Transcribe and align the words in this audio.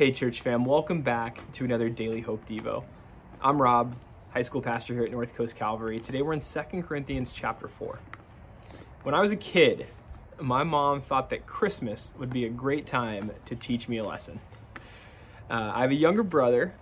Hey, 0.00 0.12
church 0.12 0.40
fam, 0.40 0.64
welcome 0.64 1.02
back 1.02 1.42
to 1.52 1.64
another 1.66 1.90
Daily 1.90 2.22
Hope 2.22 2.48
Devo. 2.48 2.84
I'm 3.42 3.60
Rob, 3.60 3.96
high 4.30 4.40
school 4.40 4.62
pastor 4.62 4.94
here 4.94 5.04
at 5.04 5.10
North 5.10 5.34
Coast 5.34 5.56
Calvary. 5.56 6.00
Today 6.00 6.22
we're 6.22 6.32
in 6.32 6.40
2 6.40 6.82
Corinthians 6.84 7.34
chapter 7.34 7.68
4. 7.68 7.98
When 9.02 9.14
I 9.14 9.20
was 9.20 9.30
a 9.30 9.36
kid, 9.36 9.88
my 10.40 10.64
mom 10.64 11.02
thought 11.02 11.28
that 11.28 11.46
Christmas 11.46 12.14
would 12.18 12.30
be 12.30 12.46
a 12.46 12.48
great 12.48 12.86
time 12.86 13.32
to 13.44 13.54
teach 13.54 13.90
me 13.90 13.98
a 13.98 14.02
lesson. 14.02 14.40
Uh, 15.50 15.72
I 15.74 15.82
have 15.82 15.90
a 15.90 15.94
younger 15.94 16.22
brother, 16.22 16.72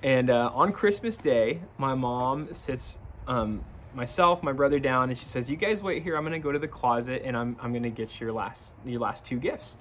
and 0.00 0.30
uh, 0.30 0.52
on 0.54 0.70
Christmas 0.70 1.16
Day, 1.16 1.62
my 1.78 1.96
mom 1.96 2.54
sits 2.54 2.96
um, 3.26 3.64
myself, 3.92 4.40
my 4.40 4.52
brother 4.52 4.78
down, 4.78 5.08
and 5.08 5.18
she 5.18 5.26
says, 5.26 5.50
"You 5.50 5.56
guys 5.56 5.82
wait 5.82 6.04
here. 6.04 6.16
I'm 6.16 6.22
going 6.22 6.30
to 6.30 6.38
go 6.38 6.52
to 6.52 6.60
the 6.60 6.68
closet, 6.68 7.22
and 7.24 7.36
I'm, 7.36 7.56
I'm 7.60 7.72
going 7.72 7.82
to 7.82 7.90
get 7.90 8.20
your 8.20 8.32
last 8.32 8.76
your 8.84 9.00
last 9.00 9.24
two 9.24 9.40
gifts." 9.40 9.76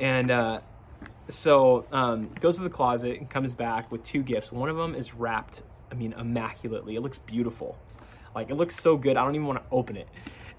And 0.00 0.30
uh, 0.30 0.60
so 1.28 1.86
um, 1.92 2.30
goes 2.40 2.56
to 2.56 2.62
the 2.62 2.70
closet 2.70 3.18
and 3.18 3.28
comes 3.28 3.54
back 3.54 3.90
with 3.90 4.02
two 4.02 4.22
gifts. 4.22 4.52
One 4.52 4.68
of 4.68 4.76
them 4.76 4.94
is 4.94 5.14
wrapped, 5.14 5.62
I 5.90 5.94
mean, 5.94 6.12
immaculately. 6.12 6.96
It 6.96 7.00
looks 7.00 7.18
beautiful. 7.18 7.78
Like 8.34 8.50
it 8.50 8.54
looks 8.54 8.76
so 8.76 8.96
good. 8.96 9.16
I 9.16 9.24
don't 9.24 9.34
even 9.34 9.46
want 9.46 9.62
to 9.62 9.74
open 9.74 9.96
it. 9.96 10.08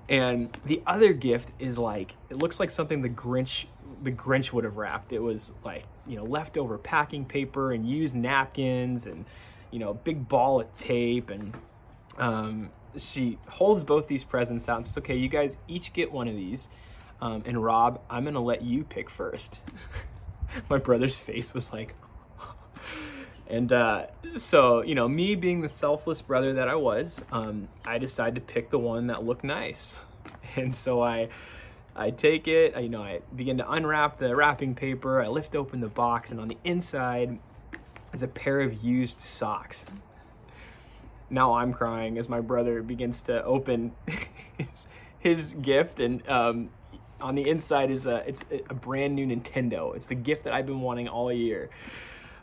And 0.09 0.55
the 0.65 0.81
other 0.85 1.13
gift 1.13 1.51
is 1.59 1.77
like 1.77 2.15
it 2.29 2.37
looks 2.37 2.59
like 2.59 2.69
something 2.69 3.01
the 3.01 3.09
Grinch 3.09 3.65
the 4.01 4.11
Grinch 4.11 4.51
would 4.51 4.63
have 4.63 4.77
wrapped. 4.77 5.13
It 5.13 5.19
was 5.19 5.53
like, 5.63 5.85
you 6.05 6.17
know, 6.17 6.23
leftover 6.23 6.77
packing 6.77 7.25
paper 7.25 7.71
and 7.71 7.87
used 7.87 8.15
napkins 8.15 9.05
and 9.05 9.25
you 9.71 9.79
know, 9.79 9.93
big 9.93 10.27
ball 10.27 10.61
of 10.61 10.71
tape 10.73 11.29
and 11.29 11.55
um, 12.17 12.69
she 12.97 13.39
holds 13.47 13.83
both 13.83 14.07
these 14.07 14.23
presents 14.23 14.69
out 14.69 14.77
and 14.77 14.85
says, 14.85 14.97
"Okay, 14.97 15.15
you 15.15 15.27
guys 15.27 15.57
each 15.67 15.93
get 15.93 16.11
one 16.11 16.27
of 16.27 16.35
these." 16.35 16.69
Um, 17.21 17.43
and 17.45 17.63
Rob, 17.63 18.01
I'm 18.09 18.25
gonna 18.25 18.41
let 18.41 18.61
you 18.61 18.83
pick 18.83 19.09
first. 19.09 19.61
my 20.69 20.77
brother's 20.77 21.17
face 21.17 21.53
was 21.53 21.71
like, 21.71 21.95
and 23.47 23.71
uh, 23.71 24.07
so 24.37 24.81
you 24.81 24.95
know, 24.95 25.07
me 25.07 25.35
being 25.35 25.61
the 25.61 25.69
selfless 25.69 26.21
brother 26.21 26.53
that 26.53 26.67
I 26.67 26.75
was, 26.75 27.21
um, 27.31 27.69
I 27.85 27.97
decided 27.97 28.35
to 28.35 28.41
pick 28.41 28.69
the 28.69 28.79
one 28.79 29.07
that 29.07 29.23
looked 29.23 29.43
nice, 29.43 29.99
and 30.55 30.75
so 30.75 31.01
I. 31.01 31.29
I 31.95 32.09
take 32.09 32.47
it, 32.47 32.75
I, 32.75 32.79
you 32.79 32.89
know, 32.89 33.03
I 33.03 33.19
begin 33.35 33.59
to 33.59 33.71
unwrap 33.71 34.17
the 34.17 34.35
wrapping 34.35 34.73
paper, 34.73 35.21
I 35.21 35.27
lift 35.27 35.55
open 35.55 35.79
the 35.79 35.87
box, 35.87 36.31
and 36.31 36.39
on 36.39 36.47
the 36.47 36.57
inside 36.63 37.37
is 38.11 38.23
a 38.23 38.27
pair 38.27 38.61
of 38.61 38.83
used 38.83 39.19
socks. 39.19 39.85
Now 41.29 41.53
I'm 41.53 41.73
crying 41.73 42.17
as 42.17 42.29
my 42.29 42.41
brother 42.41 42.81
begins 42.81 43.21
to 43.23 43.43
open 43.43 43.93
his, 44.57 44.87
his 45.19 45.53
gift, 45.53 45.99
and 45.99 46.27
um, 46.29 46.69
on 47.23 47.35
the 47.35 47.49
inside 47.49 47.89
is 47.89 48.05
a 48.05 48.17
it's 48.27 48.43
a 48.69 48.73
brand 48.73 49.15
new 49.15 49.25
Nintendo. 49.25 49.95
It's 49.95 50.07
the 50.07 50.15
gift 50.15 50.43
that 50.43 50.53
I've 50.53 50.65
been 50.65 50.81
wanting 50.81 51.07
all 51.07 51.31
year. 51.31 51.69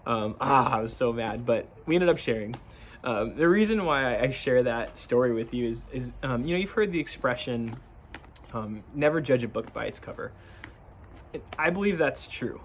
Um, 0.06 0.36
ah, 0.40 0.78
I 0.78 0.80
was 0.80 0.96
so 0.96 1.12
mad, 1.12 1.44
but 1.44 1.68
we 1.84 1.94
ended 1.94 2.08
up 2.08 2.18
sharing. 2.18 2.56
Um, 3.04 3.36
the 3.36 3.48
reason 3.48 3.84
why 3.84 4.18
I 4.18 4.30
share 4.30 4.62
that 4.62 4.98
story 4.98 5.32
with 5.32 5.54
you 5.54 5.68
is, 5.68 5.84
is 5.92 6.12
um, 6.22 6.44
you 6.44 6.54
know, 6.54 6.60
you've 6.60 6.72
heard 6.72 6.92
the 6.92 7.00
expression, 7.00 7.76
um, 8.52 8.82
never 8.94 9.20
judge 9.20 9.44
a 9.44 9.48
book 9.48 9.72
by 9.72 9.84
its 9.84 10.00
cover. 10.00 10.32
I 11.58 11.70
believe 11.70 11.98
that's 11.98 12.26
true. 12.26 12.60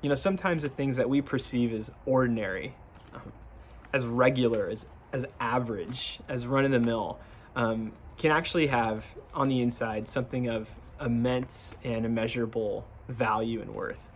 You 0.00 0.08
know, 0.08 0.14
sometimes 0.14 0.62
the 0.62 0.68
things 0.68 0.96
that 0.96 1.08
we 1.08 1.20
perceive 1.20 1.72
as 1.72 1.90
ordinary, 2.06 2.74
um, 3.12 3.32
as 3.92 4.06
regular, 4.06 4.68
as, 4.68 4.86
as 5.12 5.26
average, 5.40 6.20
as 6.28 6.46
run 6.46 6.64
of 6.64 6.70
the 6.70 6.80
mill, 6.80 7.18
um, 7.54 7.92
can 8.18 8.32
actually 8.32 8.66
have 8.66 9.14
on 9.32 9.48
the 9.48 9.60
inside 9.60 10.08
something 10.08 10.48
of 10.48 10.70
immense 11.00 11.74
and 11.84 12.04
immeasurable 12.04 12.86
value 13.08 13.60
and 13.60 13.74
worth. 13.74 14.08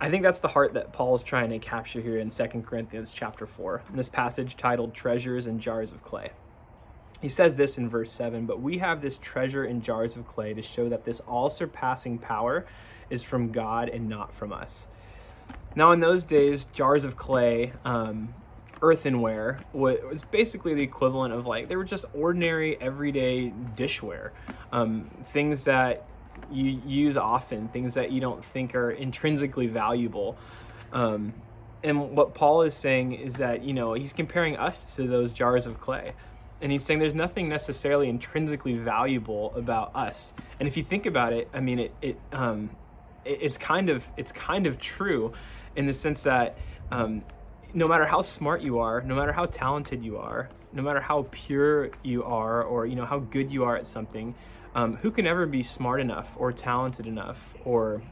I 0.00 0.10
think 0.10 0.22
that's 0.22 0.40
the 0.40 0.48
heart 0.48 0.74
that 0.74 0.92
Paul 0.92 1.16
is 1.16 1.22
trying 1.24 1.50
to 1.50 1.58
capture 1.58 2.00
here 2.00 2.18
in 2.18 2.30
2 2.30 2.46
Corinthians 2.64 3.12
chapter 3.12 3.46
4, 3.46 3.82
in 3.90 3.96
this 3.96 4.08
passage 4.08 4.56
titled 4.56 4.94
Treasures 4.94 5.46
in 5.46 5.58
Jars 5.58 5.90
of 5.90 6.04
Clay. 6.04 6.30
He 7.20 7.28
says 7.28 7.56
this 7.56 7.78
in 7.78 7.88
verse 7.88 8.12
7 8.12 8.46
But 8.46 8.60
we 8.60 8.78
have 8.78 9.02
this 9.02 9.18
treasure 9.18 9.64
in 9.64 9.82
jars 9.82 10.16
of 10.16 10.26
clay 10.26 10.54
to 10.54 10.62
show 10.62 10.88
that 10.88 11.04
this 11.04 11.20
all 11.20 11.50
surpassing 11.50 12.18
power 12.18 12.64
is 13.10 13.24
from 13.24 13.50
God 13.50 13.88
and 13.88 14.08
not 14.08 14.32
from 14.32 14.52
us. 14.52 14.86
Now, 15.74 15.92
in 15.92 16.00
those 16.00 16.24
days, 16.24 16.64
jars 16.64 17.04
of 17.04 17.16
clay 17.16 17.72
um, 17.84 18.34
earthenware 18.82 19.58
was 19.72 20.24
basically 20.30 20.74
the 20.74 20.82
equivalent 20.82 21.34
of 21.34 21.46
like 21.46 21.68
they 21.68 21.76
were 21.76 21.84
just 21.84 22.04
ordinary 22.14 22.80
everyday 22.80 23.52
dishware. 23.76 24.30
Um, 24.72 25.10
things 25.32 25.64
that 25.64 26.04
you 26.50 26.80
use 26.86 27.16
often 27.16 27.68
things 27.68 27.94
that 27.94 28.12
you 28.12 28.20
don't 28.20 28.44
think 28.44 28.74
are 28.74 28.90
intrinsically 28.90 29.66
valuable. 29.66 30.36
Um, 30.92 31.34
and 31.82 32.16
what 32.16 32.34
paul 32.34 32.62
is 32.62 32.74
saying 32.74 33.12
is 33.12 33.34
that 33.34 33.62
you 33.62 33.72
know 33.72 33.94
he's 33.94 34.12
comparing 34.12 34.56
us 34.56 34.96
to 34.96 35.06
those 35.06 35.32
jars 35.32 35.66
of 35.66 35.80
clay. 35.80 36.12
And 36.60 36.72
he's 36.72 36.84
saying 36.84 36.98
there's 36.98 37.14
nothing 37.14 37.48
necessarily 37.48 38.08
intrinsically 38.08 38.74
valuable 38.74 39.54
about 39.54 39.94
us. 39.94 40.34
And 40.58 40.66
if 40.66 40.76
you 40.76 40.84
think 40.84 41.06
about 41.06 41.32
it 41.32 41.48
i 41.52 41.60
mean 41.60 41.78
it, 41.78 41.94
it, 42.00 42.20
um, 42.32 42.70
it 43.24 43.38
it's 43.42 43.58
kind 43.58 43.90
of 43.90 44.08
it's 44.16 44.32
kind 44.32 44.66
of 44.66 44.78
true 44.78 45.32
in 45.76 45.86
the 45.86 45.94
sense 45.94 46.22
that 46.22 46.56
um, 46.90 47.22
no 47.74 47.86
matter 47.86 48.06
how 48.06 48.22
smart 48.22 48.62
you 48.62 48.78
are, 48.78 49.00
no 49.00 49.14
matter 49.14 49.32
how 49.32 49.46
talented 49.46 50.04
you 50.04 50.16
are, 50.16 50.48
no 50.72 50.82
matter 50.82 51.00
how 51.00 51.26
pure 51.30 51.90
you 52.02 52.24
are, 52.24 52.62
or 52.62 52.86
you 52.86 52.94
know 52.94 53.06
how 53.06 53.18
good 53.18 53.52
you 53.52 53.64
are 53.64 53.76
at 53.76 53.86
something, 53.86 54.34
um, 54.74 54.96
who 54.96 55.10
can 55.10 55.26
ever 55.26 55.46
be 55.46 55.62
smart 55.62 56.00
enough, 56.00 56.34
or 56.36 56.52
talented 56.52 57.06
enough, 57.06 57.54
or 57.64 58.02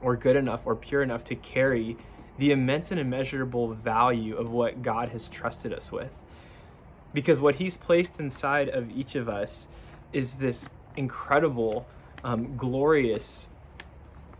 or 0.00 0.16
good 0.16 0.36
enough, 0.36 0.62
or 0.64 0.76
pure 0.76 1.02
enough 1.02 1.24
to 1.24 1.34
carry 1.34 1.96
the 2.38 2.52
immense 2.52 2.90
and 2.90 3.00
immeasurable 3.00 3.72
value 3.74 4.36
of 4.36 4.50
what 4.50 4.82
God 4.82 5.08
has 5.08 5.28
trusted 5.28 5.72
us 5.72 5.90
with? 5.90 6.12
Because 7.12 7.40
what 7.40 7.56
He's 7.56 7.76
placed 7.76 8.20
inside 8.20 8.68
of 8.68 8.90
each 8.90 9.14
of 9.14 9.28
us 9.28 9.66
is 10.12 10.36
this 10.36 10.70
incredible, 10.96 11.86
um, 12.24 12.56
glorious, 12.56 13.48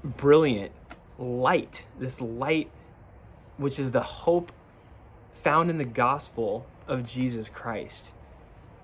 brilliant 0.03 0.73
light. 1.19 1.87
This 1.99 2.21
light 2.21 2.71
which 3.59 3.79
is 3.79 3.91
the 3.91 4.03
hope 4.03 4.53
found 5.43 5.69
in 5.69 5.77
the 5.79 5.85
gospel 5.85 6.67
of 6.87 7.07
Jesus 7.07 7.49
Christ. 7.49 8.13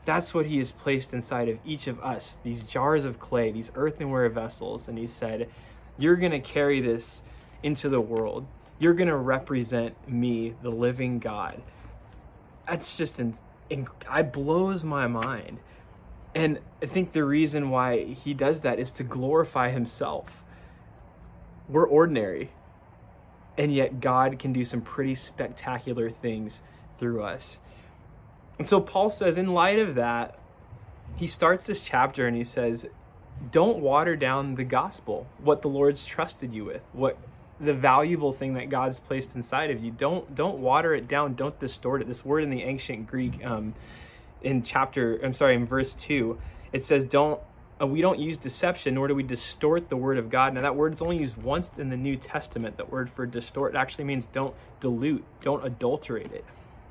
That's 0.05 0.35
what 0.35 0.47
he 0.47 0.59
has 0.59 0.71
placed 0.71 1.15
inside 1.15 1.49
of 1.49 1.59
each 1.65 1.87
of 1.87 1.99
us, 2.01 2.39
these 2.43 2.61
jars 2.61 3.07
of 3.07 3.19
clay, 3.19 3.51
these 3.51 3.73
earthenware 3.75 4.29
vessels. 4.29 4.87
And 4.87 4.99
he 4.99 5.07
said, 5.07 5.49
You're 5.97 6.17
going 6.17 6.33
to 6.33 6.41
carry 6.41 6.81
this 6.81 7.23
into 7.63 7.89
the 7.89 8.01
world. 8.01 8.47
You're 8.79 8.93
going 8.93 9.09
to 9.09 9.17
represent 9.17 9.97
me, 10.07 10.55
the 10.63 10.71
living 10.71 11.21
God. 11.21 11.63
That's 12.69 12.97
just, 12.99 13.19
in, 13.19 13.37
in, 13.71 13.87
I 14.09 14.23
blows 14.23 14.85
my 14.85 15.07
mind. 15.07 15.61
And 16.35 16.59
I 16.83 16.87
think 16.87 17.13
the 17.13 17.25
reason 17.25 17.71
why 17.71 18.05
he 18.05 18.35
does 18.35 18.61
that 18.63 18.79
is 18.79 18.91
to 18.93 19.05
glorify 19.05 19.71
himself. 19.71 20.45
We're 21.69 21.87
ordinary 21.87 22.51
and 23.57 23.73
yet 23.73 24.01
God 24.01 24.39
can 24.39 24.53
do 24.53 24.65
some 24.65 24.81
pretty 24.81 25.15
spectacular 25.15 26.11
things 26.11 26.63
through 26.99 27.23
us. 27.23 27.59
And 28.59 28.69
so 28.69 28.81
Paul 28.81 29.11
says, 29.11 29.37
in 29.37 29.53
light 29.53 29.79
of 29.79 29.95
that, 29.95 30.39
he 31.17 31.27
starts 31.27 31.67
this 31.67 31.85
chapter 31.85 32.27
and 32.27 32.37
he 32.37 32.45
says, 32.45 32.87
Don't 33.51 33.79
water 33.79 34.17
down 34.17 34.55
the 34.55 34.65
gospel, 34.65 35.27
what 35.39 35.63
the 35.63 35.69
Lord's 35.69 36.07
trusted 36.07 36.53
you 36.53 36.65
with, 36.65 36.83
what 36.93 37.19
the 37.61 37.75
valuable 37.75 38.33
thing 38.33 38.55
that 38.55 38.69
God's 38.69 38.99
placed 38.99 39.35
inside 39.35 39.71
of 39.71 39.83
you. 39.83 39.91
Don't 39.91 40.35
don't 40.35 40.59
water 40.59 40.95
it 40.95 41.07
down. 41.07 41.35
Don't 41.35 41.59
distort 41.59 42.03
it. 42.03 42.09
This 42.09 42.25
word 42.25 42.43
in 42.43 42.51
the 42.51 42.63
ancient 42.63 43.07
Greek, 43.07 43.45
um, 43.45 43.75
in 44.43 44.63
chapter, 44.63 45.19
I'm 45.23 45.35
sorry, 45.35 45.55
in 45.55 45.67
verse 45.67 45.95
two, 45.95 46.39
it 46.73 46.85
says, 46.85 47.05
"Don't 47.05 47.41
we 47.81 48.01
don't 48.01 48.21
use 48.21 48.39
deception, 48.39 48.95
nor 48.95 49.09
do 49.09 49.15
we 49.15 49.23
distort 49.23 49.89
the 49.89 49.97
word 49.97 50.17
of 50.17 50.31
God. 50.31 50.55
Now, 50.55 50.63
that 50.63 50.77
word 50.77 50.95
is 50.95 51.03
only 51.03 51.19
used 51.19 51.37
once 51.37 51.77
in 51.77 51.91
the 51.91 51.97
New 51.97 52.17
Testament. 52.17 52.77
That 52.77 52.91
word 52.91 53.11
for 53.11 53.27
distort 53.27 53.75
actually 53.75 54.05
means 54.05 54.27
don't 54.27 54.55
dilute, 54.81 55.25
don't 55.41 55.65
adulterate 55.65 56.33
it. 56.33 56.45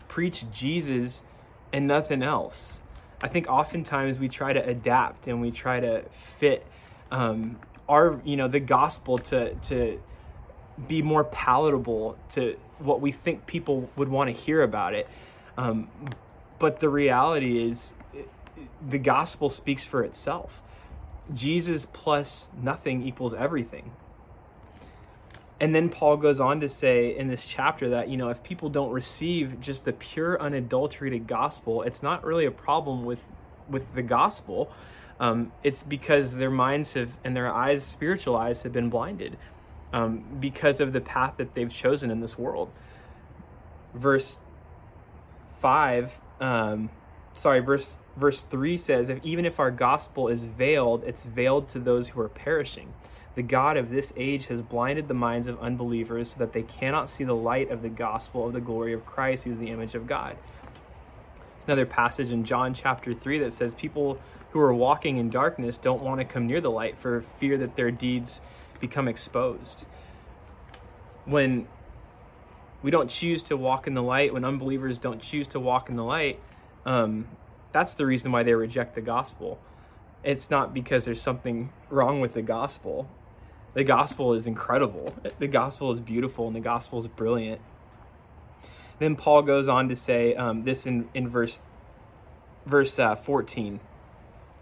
Preach 0.08 0.46
Jesus 0.52 1.24
and 1.72 1.88
nothing 1.88 2.22
else. 2.22 2.82
I 3.22 3.30
think 3.30 3.48
oftentimes 3.48 4.20
we 4.20 4.28
try 4.28 4.52
to 4.52 4.64
adapt 4.64 5.28
and 5.28 5.40
we 5.40 5.52
try 5.52 5.80
to 5.80 6.04
fit 6.12 6.68
um, 7.12 7.60
our, 7.88 8.20
you 8.26 8.36
know, 8.36 8.50
the 8.50 8.60
gospel 8.60 9.18
to 9.20 9.54
to 9.56 10.02
be 10.88 11.02
more 11.02 11.24
palatable 11.24 12.18
to 12.32 12.58
what 12.80 13.00
we 13.00 13.12
think 13.12 13.46
people 13.46 13.90
would 13.96 14.10
want 14.10 14.28
to 14.28 14.34
hear 14.34 14.62
about 14.62 14.94
it. 14.94 15.08
Um, 15.58 15.88
but 16.60 16.80
the 16.80 16.90
reality 16.90 17.64
is, 17.64 17.94
the 18.86 18.98
gospel 18.98 19.50
speaks 19.50 19.86
for 19.86 20.04
itself 20.04 20.62
Jesus 21.34 21.86
plus 21.94 22.48
nothing 22.62 23.04
equals 23.04 23.34
everything. 23.34 23.92
And 25.60 25.74
then 25.74 25.90
Paul 25.90 26.18
goes 26.18 26.40
on 26.40 26.60
to 26.62 26.68
say 26.70 27.16
in 27.16 27.28
this 27.30 27.48
chapter 27.48 27.90
that, 27.90 28.10
you 28.10 28.18
know, 28.18 28.30
if 28.30 28.44
people 28.44 28.70
don't 28.70 28.92
receive 28.92 29.62
just 29.62 29.86
the 29.86 29.94
pure, 29.94 30.42
unadulterated 30.42 31.28
gospel, 31.28 31.84
it's 31.84 32.04
not 32.04 32.24
really 32.26 32.46
a 32.46 32.52
problem 32.52 33.06
with, 33.06 33.26
with 33.70 33.94
the 33.96 34.02
gospel. 34.04 34.72
Um, 35.20 35.54
it's 35.64 35.84
because 35.84 36.38
their 36.38 36.52
minds 36.52 36.94
have 36.94 37.12
and 37.24 37.36
their 37.38 37.54
eyes, 37.54 37.84
spiritual 37.84 38.36
eyes, 38.36 38.64
have 38.64 38.74
been 38.74 38.90
blinded. 38.90 39.38
um, 39.94 40.26
because 40.40 40.82
of 40.82 40.92
the 40.92 41.00
path 41.00 41.36
that 41.38 41.54
they've 41.54 41.72
chosen 41.72 42.10
in 42.12 42.20
this 42.20 42.38
world. 42.38 42.72
Verse 43.94 44.40
5, 45.60 46.18
um, 46.42 46.90
sorry, 47.34 47.60
verse, 47.60 48.00
verse 48.16 48.44
3 48.44 48.78
says, 48.78 49.10
if, 49.10 49.20
Even 49.24 49.46
if 49.46 49.60
our 49.60 49.72
gospel 49.72 50.28
is 50.28 50.44
veiled, 50.44 51.04
it's 51.04 51.24
veiled 51.24 51.68
to 51.70 51.80
those 51.80 52.10
who 52.10 52.22
are 52.22 52.30
perishing. 52.30 52.94
The 53.36 53.44
God 53.44 53.78
of 53.78 53.90
this 53.90 54.14
age 54.16 54.46
has 54.48 54.62
blinded 54.62 55.08
the 55.08 55.16
minds 55.16 55.48
of 55.48 55.60
unbelievers 55.60 56.32
so 56.32 56.36
that 56.38 56.54
they 56.54 56.62
cannot 56.62 57.10
see 57.10 57.24
the 57.24 57.36
light 57.36 57.72
of 57.72 57.82
the 57.82 57.90
gospel 57.90 58.46
of 58.46 58.54
the 58.54 58.62
glory 58.62 58.94
of 58.94 59.06
Christ, 59.06 59.44
who 59.44 59.54
is 59.54 59.60
the 59.60 59.72
image 59.72 59.96
of 59.96 60.06
God. 60.06 60.38
There's 61.36 61.66
another 61.66 61.86
passage 61.86 62.32
in 62.32 62.46
John 62.46 62.74
chapter 62.74 63.14
3 63.14 63.40
that 63.40 63.54
says 63.54 63.74
people 63.74 64.20
who 64.52 64.60
are 64.60 64.74
walking 64.74 65.18
in 65.18 65.32
darkness 65.32 65.80
don't 65.80 66.04
want 66.04 66.20
to 66.20 66.26
come 66.26 66.46
near 66.46 66.62
the 66.62 66.70
light 66.70 67.00
for 67.00 67.22
fear 67.40 67.58
that 67.58 67.76
their 67.76 67.90
deeds 67.90 68.40
become 68.80 69.08
exposed. 69.08 69.86
When 71.26 71.68
we 72.84 72.92
don't 72.92 73.10
choose 73.10 73.42
to 73.44 73.58
walk 73.58 73.88
in 73.88 73.96
the 73.96 74.04
light, 74.04 74.32
when 74.32 74.46
unbelievers 74.46 75.00
don't 75.00 75.22
choose 75.22 75.48
to 75.48 75.60
walk 75.60 75.90
in 75.90 75.96
the 75.96 76.04
light, 76.04 76.40
um, 76.86 77.28
that's 77.72 77.94
the 77.94 78.06
reason 78.06 78.32
why 78.32 78.44
they 78.44 78.54
reject 78.54 78.96
the 78.96 79.02
gospel. 79.02 79.60
It's 80.24 80.50
not 80.50 80.74
because 80.74 81.06
there's 81.06 81.22
something 81.22 81.72
wrong 81.90 82.22
with 82.22 82.34
the 82.34 82.42
gospel. 82.42 83.10
The 83.74 83.84
gospel 83.84 84.34
is 84.34 84.48
incredible. 84.48 85.14
The 85.40 85.48
gospel 85.48 85.92
is 85.92 86.00
beautiful 86.00 86.48
and 86.48 86.56
the 86.56 86.62
gospel 86.62 87.00
is 87.00 87.08
brilliant. 87.08 87.62
Then 89.00 89.16
Paul 89.16 89.42
goes 89.42 89.68
on 89.68 89.90
to 89.90 89.96
say 89.96 90.36
um, 90.36 90.64
this 90.64 90.86
in, 90.86 91.10
in 91.14 91.28
verse 91.28 91.62
verse 92.66 92.98
uh, 93.00 93.16
14. 93.16 93.80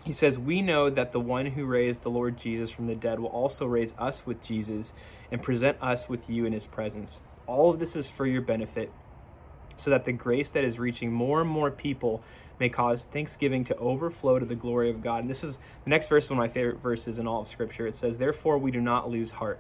He 0.04 0.14
says, 0.14 0.40
We 0.40 0.62
know 0.62 0.90
that 0.90 1.12
the 1.12 1.20
one 1.20 1.48
who 1.48 1.66
raised 1.66 2.02
the 2.02 2.10
Lord 2.10 2.38
Jesus 2.38 2.72
from 2.72 2.88
the 2.88 2.96
dead 2.96 3.20
will 3.20 3.30
also 3.30 3.66
raise 3.66 3.94
us 4.00 4.26
with 4.26 4.42
Jesus 4.44 4.94
and 5.32 5.44
present 5.44 5.78
us 5.82 6.10
with 6.10 6.30
you 6.30 6.46
in 6.46 6.54
his 6.54 6.66
presence. 6.66 7.22
All 7.46 7.70
of 7.70 7.80
this 7.80 7.96
is 7.96 8.10
for 8.10 8.26
your 8.26 8.42
benefit, 8.42 8.92
so 9.82 9.90
that 9.90 10.06
the 10.06 10.12
grace 10.12 10.52
that 10.52 10.64
is 10.64 10.78
reaching 10.78 11.12
more 11.12 11.42
and 11.42 11.50
more 11.50 11.72
people 11.72 12.22
may 12.60 12.70
cause 12.70 13.06
thanksgiving 13.06 13.64
to 13.64 13.76
overflow 13.78 14.38
to 14.38 14.46
the 14.46 14.56
glory 14.56 14.92
of 14.92 15.02
God. 15.02 15.22
And 15.22 15.30
this 15.30 15.44
is 15.44 15.58
the 15.84 15.90
next 15.90 16.08
verse, 16.08 16.30
one 16.30 16.38
of 16.38 16.44
my 16.44 16.54
favorite 16.54 16.80
verses 16.80 17.18
in 17.18 17.28
all 17.28 17.42
of 17.42 17.48
Scripture. 17.48 17.88
It 17.88 17.96
says, 17.96 18.20
Therefore, 18.20 18.60
we 18.60 18.70
do 18.70 18.80
not 18.80 19.10
lose 19.10 19.32
heart. 19.32 19.60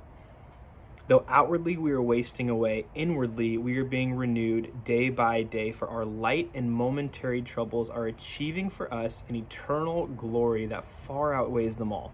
Though 1.08 1.26
outwardly 1.28 1.76
we 1.76 1.92
are 1.92 2.02
wasting 2.02 2.52
away, 2.52 2.86
inwardly 2.94 3.58
we 3.58 3.76
are 3.80 3.84
being 3.84 4.14
renewed 4.14 4.84
day 4.86 5.10
by 5.10 5.42
day, 5.42 5.72
for 5.72 5.88
our 5.88 6.06
light 6.06 6.52
and 6.54 6.72
momentary 6.72 7.42
troubles 7.42 7.90
are 7.90 8.06
achieving 8.06 8.70
for 8.70 8.94
us 8.94 9.24
an 9.28 9.36
eternal 9.36 10.06
glory 10.06 10.68
that 10.68 10.86
far 10.86 11.34
outweighs 11.34 11.78
them 11.78 11.92
all. 11.92 12.14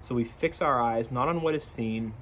So 0.00 0.16
we 0.16 0.24
fix 0.24 0.60
our 0.60 0.82
eyes 0.82 1.12
not 1.12 1.28
on 1.28 1.40
what 1.40 1.54
is 1.54 1.62
seen, 1.62 2.14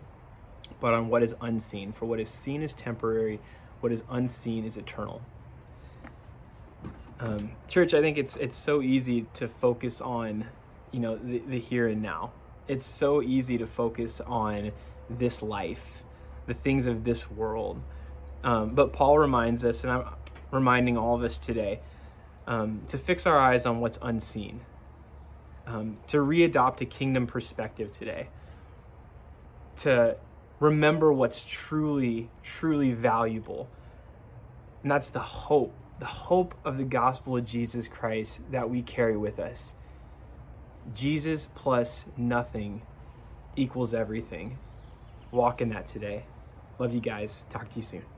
but 0.79 0.93
on 0.93 1.09
what 1.09 1.23
is 1.23 1.35
unseen. 1.41 1.93
For 1.93 2.05
what 2.05 2.21
is 2.21 2.29
seen 2.29 2.62
is 2.62 2.75
temporary, 2.75 3.41
what 3.82 3.93
is 3.93 4.05
unseen 4.08 4.64
is 4.64 4.76
eternal. 4.76 5.23
Um, 7.19 7.52
church, 7.69 7.94
I 7.94 8.00
think 8.00 8.19
it's 8.19 8.37
it's 8.37 8.56
so 8.56 8.82
easy 8.82 9.26
to 9.34 9.49
focus 9.49 10.00
on, 10.00 10.46
you 10.90 11.00
know, 11.00 11.17
the, 11.17 11.38
the 11.38 11.61
here 11.61 11.87
and 11.87 12.02
now. 12.02 12.32
It's 12.69 12.87
so 12.87 13.23
easy 13.23 13.58
to 13.58 13.67
focus 13.67 14.20
on 14.20 14.73
this 15.11 15.43
life, 15.43 16.02
the 16.46 16.55
things 16.55 16.87
of 16.87 17.05
this 17.05 17.31
world. 17.31 17.82
Um, 18.43 18.75
but 18.75 18.93
Paul 18.93 19.19
reminds 19.19 19.64
us, 19.64 19.84
and 19.84 19.93
I'm 19.93 20.05
reminding 20.50 20.96
all 20.96 21.14
of 21.14 21.23
us 21.23 21.38
today, 21.38 21.81
um, 22.46 22.82
to 22.88 22.99
fix 22.99 23.26
our 23.26 23.38
eyes 23.38 23.67
on 23.67 23.81
what's 23.81 23.99
unseen, 24.02 24.61
um, 25.67 25.99
to 26.08 26.19
readopt 26.19 26.81
a 26.81 26.87
kingdom 26.87 27.26
perspective 27.26 27.93
today, 27.93 28.29
to 29.76 30.17
remember 30.62 31.12
what's 31.12 31.44
truly, 31.44 32.31
truly 32.43 32.93
valuable. 32.93 33.69
And 34.82 34.91
that's 34.91 35.11
the 35.11 35.20
hope, 35.20 35.75
the 35.99 36.06
hope 36.06 36.55
of 36.64 36.79
the 36.79 36.85
gospel 36.85 37.37
of 37.37 37.44
Jesus 37.44 37.88
Christ 37.88 38.41
that 38.50 38.70
we 38.70 38.81
carry 38.81 39.17
with 39.17 39.41
us. 39.41 39.75
Jesus 40.94 41.49
plus 41.55 42.06
nothing 42.17 42.82
equals 43.56 43.93
everything 43.93 44.59
walk 45.32 45.61
in 45.61 45.70
that 45.70 45.87
today. 45.87 46.25
Love 46.79 46.94
you 46.94 47.00
guys. 47.00 47.44
Talk 47.50 47.70
to 47.70 47.76
you 47.76 47.82
soon. 47.82 48.12